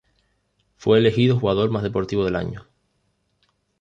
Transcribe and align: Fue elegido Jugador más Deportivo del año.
Fue 0.77 0.97
elegido 0.97 1.39
Jugador 1.39 1.69
más 1.69 1.83
Deportivo 1.83 2.25
del 2.25 2.35
año. 2.35 2.65